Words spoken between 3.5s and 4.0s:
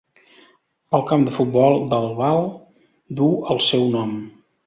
el seu